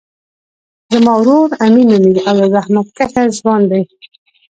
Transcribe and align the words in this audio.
زما 0.93 1.13
ورور 1.19 1.49
امین 1.65 1.87
نومیږی 1.91 2.21
او 2.29 2.35
یو 2.41 2.51
زحمت 2.55 2.87
کښه 2.97 3.21
ځوان 3.37 3.61
دی 3.71 3.81